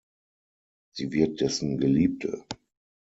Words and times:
Sie 0.95 1.11
wird 1.11 1.41
dessen 1.41 1.77
Geliebte. 1.77 2.43